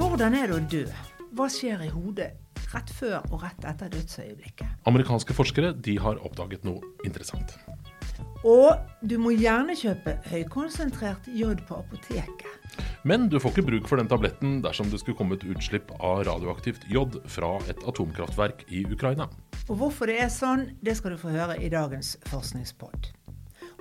[0.00, 0.84] Hvordan er det å dø?
[1.36, 2.30] Hva skjer i hodet
[2.72, 4.78] rett før og rett etter dødsøyeblikket?
[4.88, 7.52] Amerikanske forskere de har oppdaget noe interessant.
[8.48, 12.80] Og du må gjerne kjøpe høykonsentrert jod på apoteket.
[13.04, 16.24] Men du får ikke bruk for den tabletten dersom det skulle komme et utslipp av
[16.30, 19.28] radioaktivt jod fra et atomkraftverk i Ukraina.
[19.68, 23.12] Og hvorfor det er sånn, det skal du få høre i dagens forskningspod.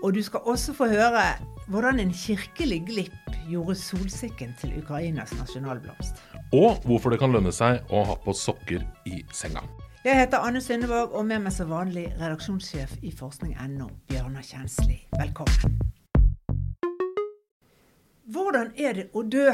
[0.04, 1.24] Og du skal også få høre
[1.70, 6.18] hvordan en kirkelig glipp gjorde solsikken til Ukrainas nasjonalblomst.
[6.54, 9.62] Og hvorfor det kan lønne seg å ha på sokker i senga.
[10.02, 14.98] Jeg heter Anne Sundevåg, og med meg som vanlig redaksjonssjef i forskning.no, Bjørnar Kjensli.
[15.20, 15.76] Velkommen.
[18.30, 19.52] Hvordan er det å dø?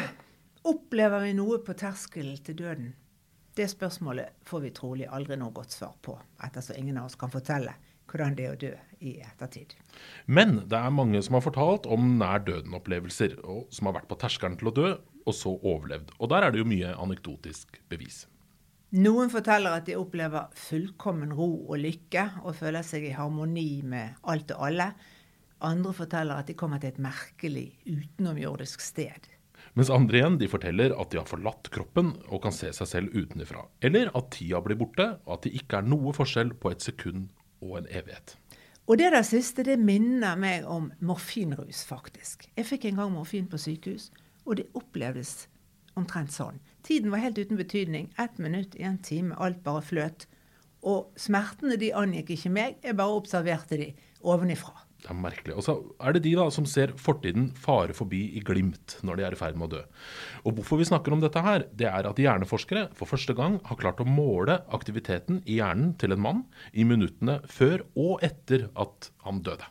[0.66, 2.94] Opplever vi noe på terskelen til døden?
[3.56, 7.32] Det spørsmålet får vi trolig aldri noe godt svar på, ettersom ingen av oss kan
[7.32, 7.76] fortelle
[8.10, 8.72] hvordan det er å dø
[9.06, 9.76] i ettertid.
[10.26, 14.20] Men det er mange som har fortalt om nær døden-opplevelser, og som har vært på
[14.22, 14.94] terskelen til å dø,
[15.26, 16.14] og så overlevd.
[16.20, 18.26] Og der er det jo mye anekdotisk bevis.
[18.96, 24.22] Noen forteller at de opplever fullkommen ro og lykke, og føler seg i harmoni med
[24.30, 24.92] alt og alle.
[25.66, 29.32] Andre forteller at de kommer til et merkelig utenomjordisk sted.
[29.76, 33.16] Mens andre igjen de forteller at de har forlatt kroppen og kan se seg selv
[33.18, 33.66] utenfra.
[33.84, 37.28] Eller at tida blir borte, og at det ikke er noe forskjell på et sekund
[37.66, 38.38] og en evighet.
[38.86, 42.46] Og det der siste det minner meg om morfinrus, faktisk.
[42.58, 44.12] Jeg fikk en gang morfin på sykehus,
[44.46, 45.48] og det opplevdes
[45.98, 46.60] omtrent sånn.
[46.86, 48.12] Tiden var helt uten betydning.
[48.22, 50.28] Ett minutt, en time, alt bare fløt.
[50.86, 53.90] Og smertene de angikk ikke meg, jeg bare observerte de
[54.22, 54.85] ovenifra.
[55.06, 55.54] Det er merkelig.
[55.54, 59.26] Og så er det de da som ser fortiden fare forbi i glimt når de
[59.28, 59.82] er i ferd med å dø.
[60.50, 63.78] Og hvorfor vi snakker om dette her, det er at hjerneforskere for første gang har
[63.78, 66.42] klart å måle aktiviteten i hjernen til en mann
[66.74, 69.70] i minuttene før og etter at han døde.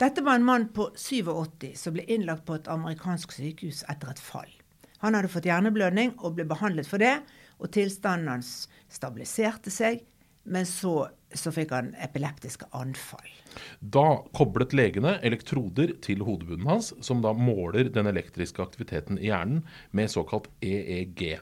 [0.00, 4.24] Dette var en mann på 87 som ble innlagt på et amerikansk sykehus etter et
[4.24, 4.48] fall.
[5.04, 7.18] Han hadde fått hjerneblødning og ble behandlet for det,
[7.60, 10.00] og tilstanden hans stabiliserte seg,
[10.48, 13.28] men så, så fikk han epileptiske anfall.
[13.80, 19.64] Da koblet legene elektroder til hodebunnen hans, som da måler den elektriske aktiviteten i hjernen
[19.96, 21.40] med såkalt EEG.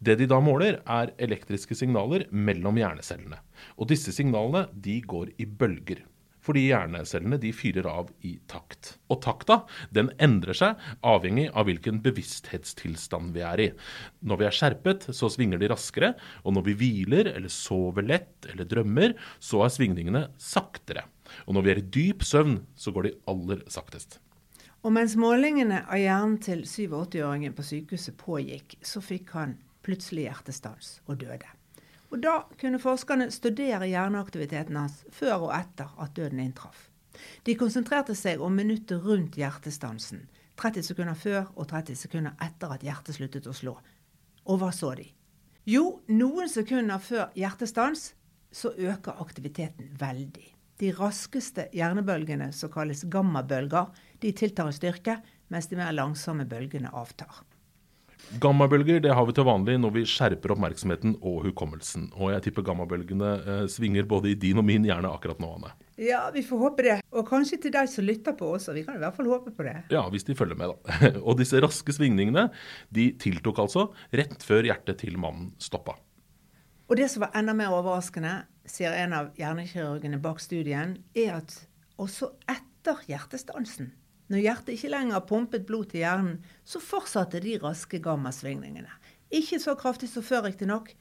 [0.00, 3.40] Det de da måler, er elektriske signaler mellom hjernecellene.
[3.76, 6.04] Og disse signalene de går i bølger
[6.50, 8.96] fordi hjernecellene de fyrer av i takt.
[9.10, 9.60] Og takta
[9.94, 13.68] den endrer seg avhengig av hvilken bevissthetstilstand vi er i.
[14.26, 18.50] Når vi er skjerpet, så svinger de raskere, og når vi hviler eller sover lett
[18.50, 21.06] eller drømmer, så er svingningene saktere.
[21.46, 24.18] Og når vi er i dyp søvn, så går de aller saktest.
[24.80, 30.98] Og mens målingene av hjernen til 87-åringen på sykehuset pågikk, så fikk han plutselig hjertestans
[31.06, 31.59] og døde.
[32.10, 36.88] Og Da kunne forskerne studere hjerneaktiviteten hans før og etter at døden inntraff.
[37.46, 40.26] De konsentrerte seg om minuttet rundt hjertestansen,
[40.60, 43.76] 30 sekunder før og 30 sekunder etter at hjertet sluttet å slå.
[44.46, 45.06] Og hva så de?
[45.68, 48.14] Jo, noen sekunder før hjertestans
[48.50, 50.48] så øker aktiviteten veldig.
[50.80, 53.90] De raskeste hjernebølgene, som kalles gammabølger,
[54.20, 55.18] de tiltar i styrke,
[55.52, 57.44] mens de mer langsomme bølgene avtar.
[58.40, 62.08] Gammabølger det har vi til vanlig når vi skjerper oppmerksomheten og hukommelsen.
[62.14, 65.72] Og jeg tipper gammabølgene eh, svinger både i din og min hjerne akkurat nå, Anne.
[66.00, 66.96] Ja, vi får håpe det.
[67.10, 68.72] Og kanskje til deg som lytter på også.
[68.76, 69.74] Vi kan i hvert fall håpe på det.
[69.92, 71.10] Ja, hvis de følger med, da.
[71.26, 72.46] og disse raske svingningene
[72.94, 75.98] de tiltok altså rett før hjertet til mannen stoppa.
[76.90, 81.54] Og det som var enda mer overraskende, sier en av hjernekirurgene bak studien, er at
[82.00, 83.92] også etter hjertestansen
[84.30, 88.92] når hjertet ikke lenger pumpet blod til hjernen, så fortsatte de raske gammasvingningene.
[89.34, 90.92] Ikke så kraftig som før, riktignok.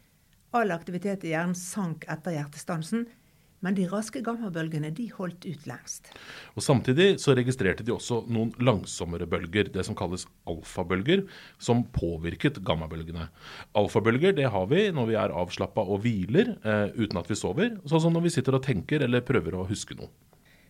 [0.57, 3.06] All aktivitet i hjernen sank etter hjertestansen.
[3.59, 6.13] Men de raske gammabølgene de holdt ut lengst.
[6.56, 11.25] Og Samtidig så registrerte de også noen langsommere bølger, det som kalles alfabølger,
[11.59, 13.28] som påvirket gammabølgene.
[13.78, 17.75] Alfabølger det har vi når vi er avslappa og hviler eh, uten at vi sover,
[17.84, 20.09] sånn som når vi sitter og tenker eller prøver å huske noe.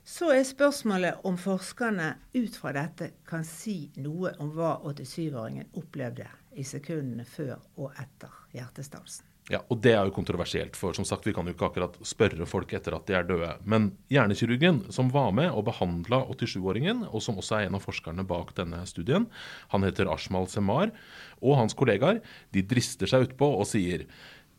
[0.09, 6.25] Så er spørsmålet om forskerne ut fra dette kan si noe om hva 87-åringen opplevde
[6.57, 9.27] i sekundene før og etter hjertestansen.
[9.50, 12.45] Ja, og Det er jo kontroversielt, for som sagt, vi kan jo ikke akkurat spørre
[12.50, 13.51] folk etter at de er døde.
[13.65, 18.25] Men hjernekirurgen som var med og behandla 87-åringen, og som også er en av forskerne
[18.29, 19.25] bak denne studien,
[19.73, 20.94] han heter Ashmal Semar,
[21.41, 22.21] og hans kollegaer,
[22.53, 24.05] de drister seg utpå og sier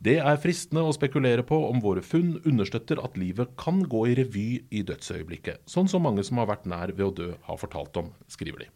[0.01, 4.15] det er fristende å spekulere på om våre funn understøtter at livet kan gå i
[4.17, 7.99] revy i dødsøyeblikket, sånn som mange som har vært nær ved å dø, har fortalt
[8.01, 8.71] om, skriver de.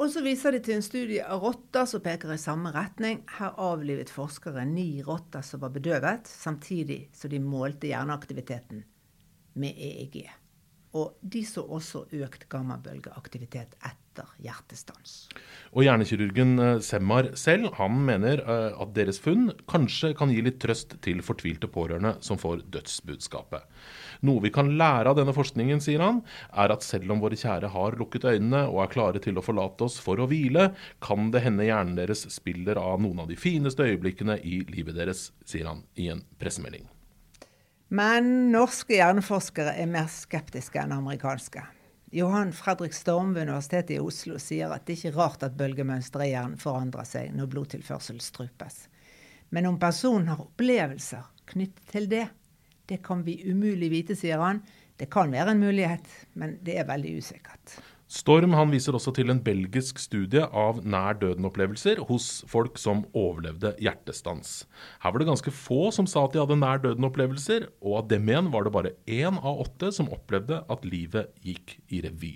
[0.00, 3.20] Og så viser de til en studie av rotter som peker i samme retning.
[3.36, 8.86] Her avlivet forskere ni rotter som var bedøvet, samtidig som de målte hjerneaktiviteten
[9.60, 10.24] med EEG.
[10.92, 15.30] Og de så også økt gammabølgeaktivitet etter hjertestans.
[15.72, 20.60] Og hjernekirurgen eh, Semmar selv han mener eh, at deres funn kanskje kan gi litt
[20.60, 23.64] trøst til fortvilte pårørende som får dødsbudskapet.
[24.28, 26.20] Noe vi kan lære av denne forskningen, sier han,
[26.52, 29.88] er at selv om våre kjære har lukket øynene og er klare til å forlate
[29.88, 30.70] oss for å hvile,
[31.02, 35.30] kan det hende hjernen deres spiller av noen av de fineste øyeblikkene i livet deres,
[35.48, 36.84] sier han i en pressemelding.
[37.92, 41.60] Men norske hjerneforskere er mer skeptiske enn amerikanske.
[42.16, 46.30] Johan Fredrik Storm ved Universitetet i Oslo sier at det ikke er rart at bølgemønsteret
[46.30, 48.86] i hjernen forandrer seg når blodtilførsel strupes.
[49.52, 52.24] Men om personen har opplevelser knyttet til det,
[52.88, 54.62] det kan vi umulig vite, sier han.
[54.96, 57.76] Det kan være en mulighet, men det er veldig usikkert.
[58.12, 63.70] Storm han viser også til en belgisk studie av nær døden-opplevelser hos folk som overlevde
[63.80, 64.66] hjertestans.
[65.00, 68.28] Her var det ganske få som sa at de hadde nær døden-opplevelser, og av dem
[68.28, 72.34] igjen var det bare én av åtte som opplevde at livet gikk i revy.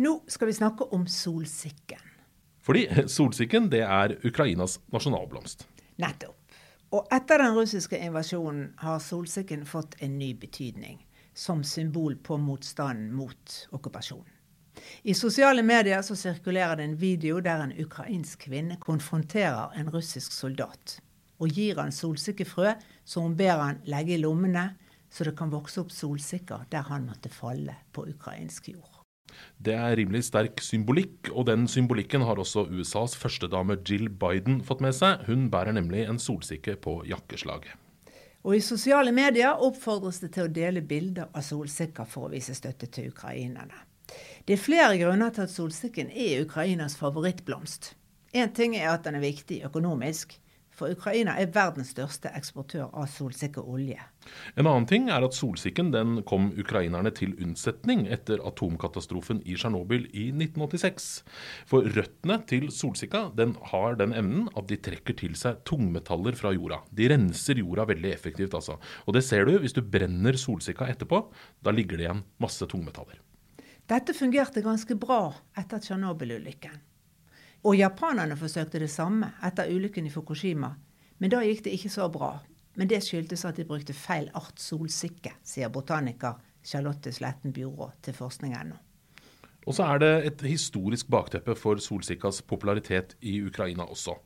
[0.00, 2.02] Nå skal vi snakke om solsikken.
[2.66, 5.68] Fordi solsikken det er Ukrainas nasjonalblomst.
[6.02, 6.39] Nettopp.
[6.90, 10.98] Og etter den russiske invasjonen har solsikken fått en ny betydning
[11.34, 14.32] som symbol på motstanden mot okkupasjonen.
[15.02, 20.32] I sosiale medier så sirkulerer det en video der en ukrainsk kvinne konfronterer en russisk
[20.34, 20.98] soldat.
[21.38, 24.72] Og gir han solsikkefrø som hun ber han legge i lommene,
[25.10, 28.89] så det kan vokse opp solsikker der han måtte falle på ukrainsk jord.
[29.58, 34.82] Det er rimelig sterk symbolikk, og den symbolikken har også USAs førstedame Jill Biden fått
[34.84, 35.26] med seg.
[35.28, 37.76] Hun bærer nemlig en solsikke på jakkeslaget.
[38.40, 42.56] Og I sosiale medier oppfordres det til å dele bilder av solsikker for å vise
[42.56, 43.86] støtte til ukrainerne.
[44.46, 47.92] Det er flere grunner til at solsikken er Ukrainas favorittblomst.
[48.32, 50.38] Én ting er at den er viktig økonomisk.
[50.80, 54.00] For Ukraina er verdens største eksportør av solsikkeolje.
[54.56, 60.06] En annen ting er at solsikken den kom ukrainerne til unnsetning etter atomkatastrofen i Tsjernobyl
[60.08, 61.10] i 1986.
[61.68, 66.54] For røttene til solsikka den har den evnen at de trekker til seg tungmetaller fra
[66.56, 66.80] jorda.
[66.96, 68.78] De renser jorda veldig effektivt, altså.
[69.04, 71.26] Og det ser du hvis du brenner solsikka etterpå.
[71.60, 73.20] Da ligger det igjen masse tungmetaller.
[73.90, 75.26] Dette fungerte ganske bra
[75.60, 76.86] etter Tsjernobyl-ulykken.
[77.62, 80.72] Og japanerne forsøkte det samme etter ulykken i Fukushima.
[81.18, 82.38] Men da gikk det ikke så bra.
[82.74, 88.16] Men det skyldtes at de brukte feil art solsikke, sier botaniker Charlotte Sletten Bjuro til
[88.16, 88.78] forskning.no.
[89.70, 94.16] Og så er det et historisk bakteppe for solsikkas popularitet i Ukraina også.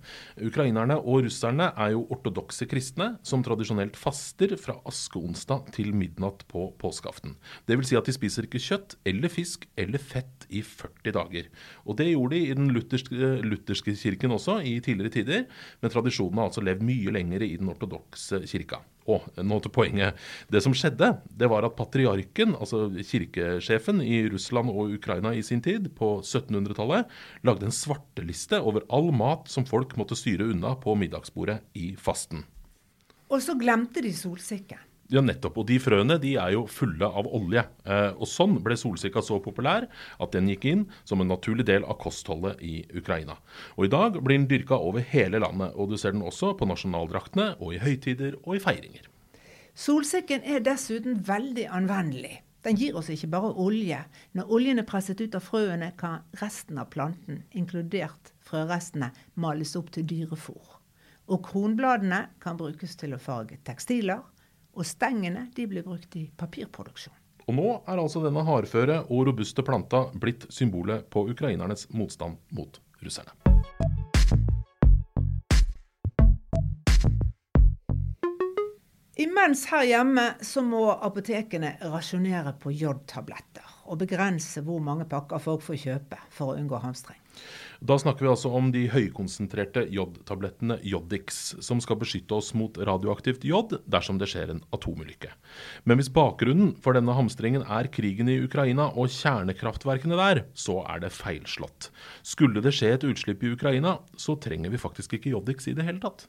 [0.41, 6.71] Ukrainerne og russerne er jo ortodokse kristne som tradisjonelt faster fra askeonsdag til midnatt på
[6.81, 7.37] påskeaften.
[7.69, 7.91] Dvs.
[7.91, 11.53] Si at de spiser ikke kjøtt eller fisk eller fett i 40 dager.
[11.85, 15.47] Og det gjorde de i den lutherske, lutherske kirken også i tidligere tider,
[15.85, 18.81] men tradisjonen har altså levd mye lenger i den ortodokse kirka.
[19.05, 20.17] Og nå til poenget.
[20.49, 25.61] Det som skjedde, det var at patriarken, altså kirkesjefen i Russland og Ukraina i sin
[25.65, 27.13] tid, på 1700-tallet,
[27.45, 32.47] lagde en svarteliste over all mat som folk måtte styre unna på middagsbordet i fasten.
[33.29, 34.79] Og så glemte de solsikke.
[35.13, 35.59] Ja, nettopp.
[35.61, 37.65] Og de frøene de er jo fulle av olje.
[37.85, 39.87] Eh, og sånn ble solsikka så populær
[40.23, 43.37] at den gikk inn som en naturlig del av kostholdet i Ukraina.
[43.77, 46.69] Og i dag blir den dyrka over hele landet, og du ser den også på
[46.71, 49.11] nasjonaldraktene og i høytider og i feiringer.
[49.75, 52.39] Solsikken er dessuten veldig anvendelig.
[52.65, 53.99] Den gir oss ikke bare olje.
[54.33, 59.91] Når oljen er presset ut av frøene, kan resten av planten, inkludert frørestene, males opp
[59.93, 60.79] til dyrefôr.
[61.29, 64.23] Og kronbladene kan brukes til å farge tekstiler,
[64.75, 67.15] og stengene de ble brukt i papirproduksjon.
[67.45, 72.81] Og nå er altså denne hardføre og robuste planta blitt symbolet på ukrainernes motstand mot
[73.05, 73.37] russerne.
[79.21, 85.63] Imens her hjemme så må apotekene rasjonere på jodtabletter og begrense hvor mange pakker folk
[85.63, 87.21] får kjøpe for å unngå hamstring.
[87.85, 93.45] Da snakker vi altså om de høykonsentrerte jodtablettene Jodix, som skal beskytte oss mot radioaktivt
[93.45, 95.33] jod dersom det skjer en atomulykke.
[95.85, 101.03] Men hvis bakgrunnen for denne hamstringen er krigen i Ukraina og kjernekraftverkene der, så er
[101.05, 101.91] det feilslått.
[102.25, 105.85] Skulle det skje et utslipp i Ukraina, så trenger vi faktisk ikke Jodix i det
[105.85, 106.29] hele tatt.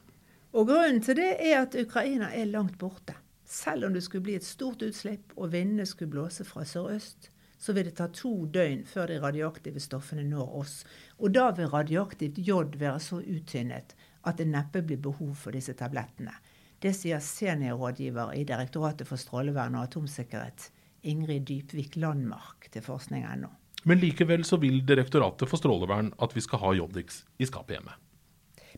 [0.56, 3.16] Og grunnen til det er at Ukraina er langt borte.
[3.46, 7.30] Selv om det skulle bli et stort utslipp og vindene skulle blåse fra sørøst,
[7.66, 10.74] så vil det ta to døgn før de radioaktive stoffene når oss.
[11.18, 13.96] Og da vil radioaktivt jod være så uttynnet
[14.26, 16.34] at det neppe blir behov for disse tablettene.
[16.78, 20.68] Det sier seniorrådgiver i Direktoratet for strålevern og atomsikkerhet,
[21.10, 23.50] Ingrid Dypvik Landmark, til forskning.no.
[23.86, 27.96] Men likevel så vil Direktoratet for strålevern at vi skal ha Jodix i skapet hjemme.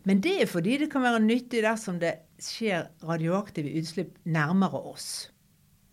[0.08, 5.08] Men det er fordi det kan være nyttig dersom det skjer radioaktive utslipp nærmere oss.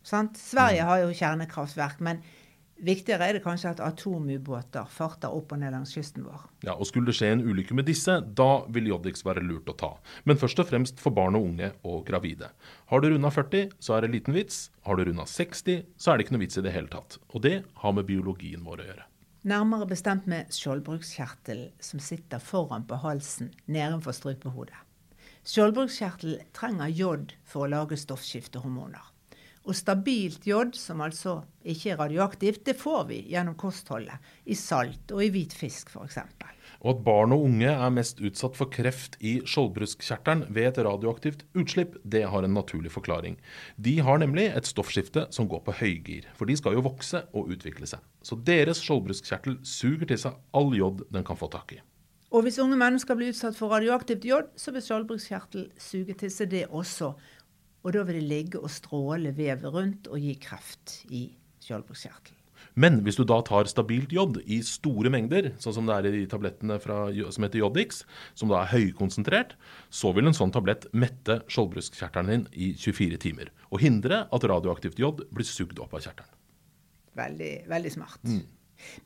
[0.06, 0.38] Sant?
[0.38, 2.22] Sverige har jo kjernekraftverk, men
[2.84, 6.44] viktigere er det kanskje at atomubåter farter opp og ned langs kysten vår.
[6.68, 9.78] Ja, og Skulle det skje en ulykke med disse, da vil Jodix være lurt å
[9.80, 9.92] ta.
[10.26, 12.52] Men først og fremst for barn og unge og gravide.
[12.92, 14.70] Har du runda 40, så er det liten vits.
[14.86, 17.20] Har du runda 60, så er det ikke noe vits i det hele tatt.
[17.34, 19.10] Og det har med biologien vår å gjøre.
[19.46, 24.80] Nærmere bestemt med skjoldbrukskjertelen som sitter foran på halsen nedenfor strupehodet.
[25.46, 29.15] Skjoldbrukskjertelen trenger jod for å lage stoffskiftehormoner.
[29.66, 34.22] Og stabilt jod, som altså ikke er radioaktivt, det får vi gjennom kostholdet.
[34.46, 36.20] I salt og i hvit fisk f.eks.
[36.86, 41.42] Og at barn og unge er mest utsatt for kreft i skjoldbruskkjertelen ved et radioaktivt
[41.58, 43.40] utslipp, det har en naturlig forklaring.
[43.82, 47.50] De har nemlig et stoffskifte som går på høygir, for de skal jo vokse og
[47.56, 48.06] utvikle seg.
[48.22, 51.82] Så deres skjoldbruskkjertel suger til seg all jod den kan få tak i.
[52.36, 56.50] Og hvis unge mennesker blir utsatt for radioaktivt jod, så vil skjoldbruskkjertel suge til seg
[56.52, 57.14] det også.
[57.86, 61.28] Og da vil det ligge og stråle vevet rundt og gi kreft i
[61.62, 62.42] skjoldbruskkjertelen.
[62.76, 66.26] Men hvis du da tar stabilt jod i store mengder, sånn som det er i
[66.28, 68.02] tablettene fra, som heter Jodix,
[68.36, 69.54] som da er høykonsentrert,
[69.94, 73.54] så vil en sånn tablett mette skjoldbruskkjertelen din i 24 timer.
[73.72, 76.36] Og hindre at radioaktivt jod blir sugd opp av kjertelen.
[77.16, 78.28] Veldig, veldig smart.
[78.28, 78.44] Mm.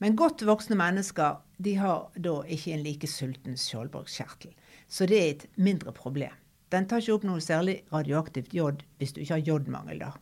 [0.01, 4.55] Men godt voksne mennesker de har da ikke en like sulten skjoldbruskkjertel.
[4.89, 6.33] Så det er et mindre problem.
[6.69, 9.99] Den tar ikke opp noe særlig radioaktivt jod hvis du ikke har jodmangel.
[10.05, 10.13] da.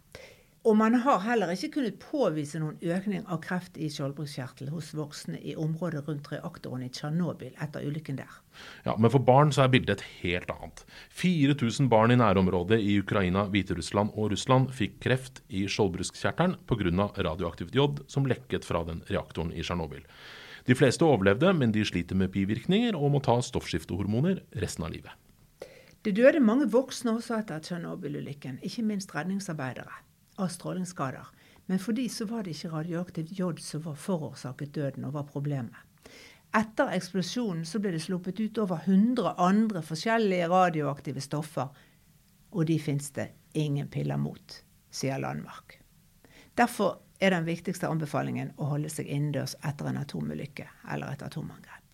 [0.67, 5.37] Og man har heller ikke kunnet påvise noen økning av kreft i skjoldbruskkjertel hos voksne
[5.39, 8.33] i området rundt reaktoren i Tsjernobyl etter ulykken der.
[8.83, 10.83] Ja, Men for barn så er bildet et helt annet.
[11.15, 17.07] 4000 barn i nærområdet i Ukraina, Hviterussland og Russland fikk kreft i skjoldbruskkjertelen pga.
[17.15, 20.03] radioaktivt jod som lekket fra den reaktoren i Tsjernobyl.
[20.67, 25.15] De fleste overlevde, men de sliter med bivirkninger og må ta stoffskiftehormoner resten av livet.
[26.07, 29.91] Det døde mange voksne også etter Tsjernobyl-ulykken, ikke minst redningsarbeidere,
[30.39, 31.25] av strålingsskader.
[31.67, 35.25] Men for de så var det ikke radioaktivt jod som var forårsaket døden og var
[35.27, 35.81] problemet.
[36.55, 41.75] Etter eksplosjonen så ble det sluppet ut over 100 andre forskjellige radioaktive stoffer,
[42.55, 45.75] og de fins det ingen piller mot, sier Landmark.
[46.55, 51.86] Derfor er den viktigste anbefalingen å holde seg innendørs etter en atomulykke eller et atomangrep.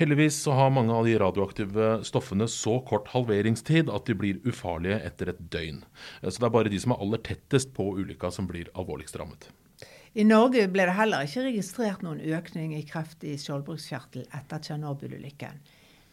[0.00, 5.00] Heldigvis så har mange av de radioaktive stoffene så kort halveringstid at de blir ufarlige
[5.06, 5.82] etter et døgn.
[6.22, 9.48] Så det er bare de som er aller tettest på ulykka som blir alvorligst rammet.
[10.14, 15.58] I Norge ble det heller ikke registrert noen økning i kreft i skjoldbruskkjertel etter Tsjernobyl-ulykken.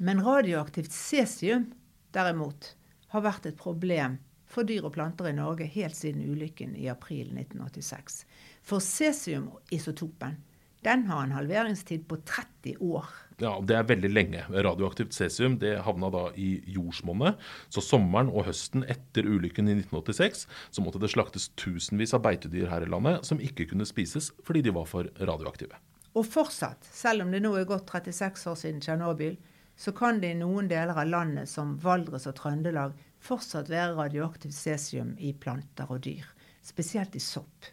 [0.01, 1.67] Men radioaktivt cesium,
[2.15, 2.73] derimot,
[3.13, 4.17] har vært et problem
[4.49, 8.23] for dyr og planter i Norge helt siden ulykken i april 1986.
[8.65, 10.39] For cesiumisotopen
[10.81, 13.05] den har en halveringstid på 30 år.
[13.41, 14.43] Ja, Det er veldig lenge.
[14.53, 17.39] Radioaktivt cesium det havna da i jordsmonnet.
[17.73, 22.69] Så sommeren og høsten etter ulykken i 1986 så måtte det slaktes tusenvis av beitedyr
[22.69, 25.73] her i landet som ikke kunne spises fordi de var for radioaktive.
[26.13, 29.37] Og fortsatt, selv om det nå er gått 36 år siden Tsjernobyl,
[29.79, 32.93] så kan det i noen deler av landet, som Valdres og Trøndelag,
[33.23, 36.27] fortsatt være radioaktivt cesium i planter og dyr.
[36.61, 37.71] Spesielt i sopp.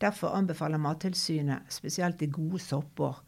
[0.00, 3.18] Derfor anbefaler Mattilsynet, spesielt i gode sopper,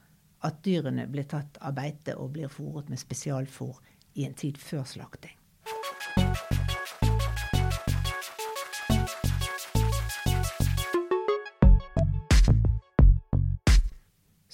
[0.46, 3.78] at dyrene blir tatt av beite og blir fôret med spesialfôr
[4.18, 5.36] i en tid før slakting.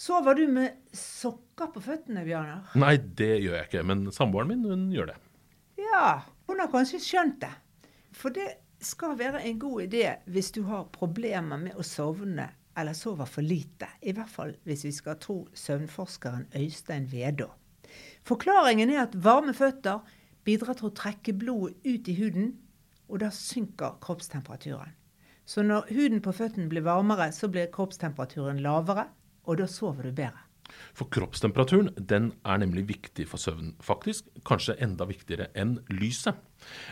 [0.09, 2.71] Sover du med sokker på føttene, Bjørnar?
[2.81, 3.83] Nei, det gjør jeg ikke.
[3.85, 5.19] Men samboeren min hun gjør det.
[5.83, 7.51] Ja, hun har kanskje skjønt det.
[8.17, 8.47] For det
[8.81, 13.45] skal være en god idé hvis du har problemer med å sovne eller sover for
[13.45, 13.89] lite.
[14.03, 17.51] I hvert fall hvis vi skal tro søvnforskeren Øystein Vedå.
[18.29, 20.05] Forklaringen er at varme føtter
[20.45, 22.53] bidrar til å trekke blodet ut i huden,
[23.09, 24.95] og da synker kroppstemperaturen.
[25.49, 29.07] Så når huden på føttene blir varmere, så blir kroppstemperaturen lavere,
[29.49, 30.45] og da sover du bedre.
[30.93, 33.73] For kroppstemperaturen den er nemlig viktig for søvn.
[33.81, 36.37] Faktisk kanskje enda viktigere enn lyset.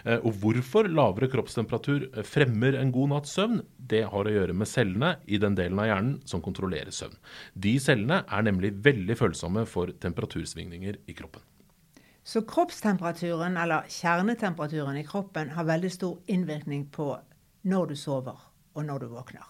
[0.05, 4.71] Eh, og hvorfor lavere kroppstemperatur fremmer en god natts søvn, det har å gjøre med
[4.71, 7.19] cellene i den delen av hjernen som kontrollerer søvn.
[7.55, 11.45] De cellene er nemlig veldig følsomme for temperatursvingninger i kroppen.
[12.27, 17.13] Så kroppstemperaturen, eller kjernetemperaturen i kroppen, har veldig stor innvirkning på
[17.71, 18.41] når du sover
[18.75, 19.45] og når du våkner.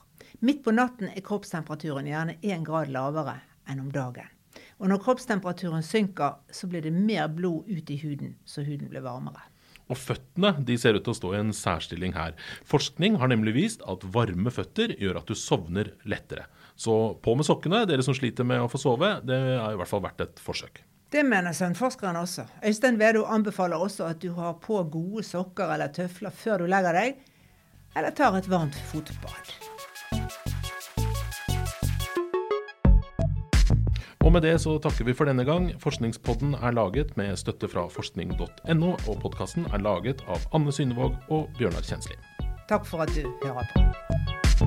[0.45, 4.29] Midt på natten er kroppstemperaturen gjerne én grad lavere enn om dagen.
[4.77, 9.05] Og når kroppstemperaturen synker, så blir det mer blod ut i huden, så huden blir
[9.05, 9.41] varmere.
[9.87, 12.35] Og føttene de ser ut til å stå i en særstilling her.
[12.67, 16.49] Forskning har nemlig vist at varme føtter gjør at du sovner lettere.
[16.77, 19.15] Så på med sokkene, dere som sliter med å få sove.
[19.25, 20.83] Det er i hvert fall verdt et forsøk.
[21.13, 22.49] Det mener søvnforskeren også.
[22.67, 26.99] Øystein Vedo anbefaler også at du har på gode sokker eller tøfler før du legger
[26.99, 27.23] deg.
[27.97, 29.76] eller tar et varmt fotbad.
[34.27, 35.69] Og med det så takker vi for denne gang.
[35.79, 41.47] Forskningspodden er laget med støtte fra forskning.no, og podkasten er laget av Anne Synnevåg og
[41.61, 42.19] Bjørnar Kjensli.
[42.67, 44.66] Takk for at du hører på.